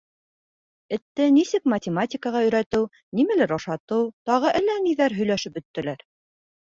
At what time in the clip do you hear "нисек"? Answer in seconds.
1.35-1.67